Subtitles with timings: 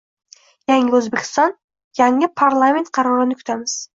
[0.71, 1.53] Yangi O'zbekiston-
[2.01, 3.79] Yangi Parlament qarorini kutamiz